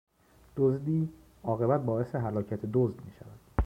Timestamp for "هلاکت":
2.15-2.59